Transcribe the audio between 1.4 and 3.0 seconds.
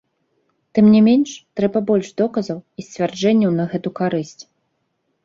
трэба больш доказаў і